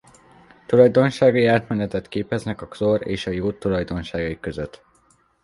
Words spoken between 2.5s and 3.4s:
a klór és a